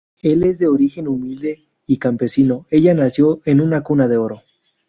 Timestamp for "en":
3.45-3.61